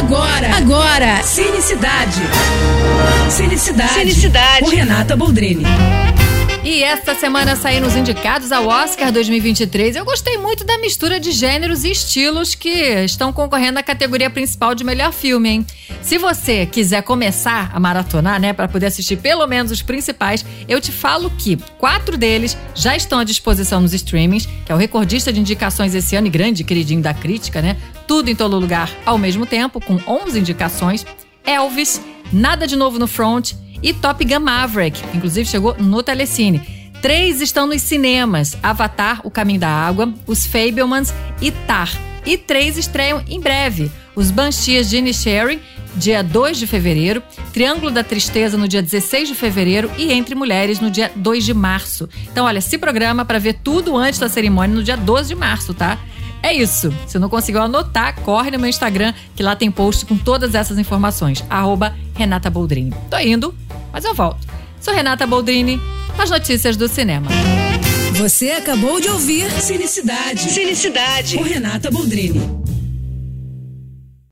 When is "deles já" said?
22.16-22.96